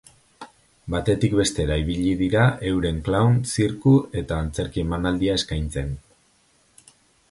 Batetik 0.93 1.35
bestera 1.39 1.77
ibili 1.83 2.15
dira 2.23 2.47
euren 2.71 2.99
klown, 3.11 3.39
zirku 3.53 3.95
eta 4.25 4.43
antzerki 4.47 4.87
emanaldia 4.89 5.41
eskaintzen. 5.43 5.97